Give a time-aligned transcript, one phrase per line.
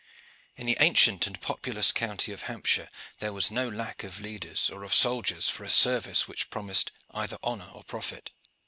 [0.55, 4.83] In the ancient and populous county of Hampshire there was no lack of leaders or
[4.83, 8.31] of soldiers for a service which promised either honor or profit.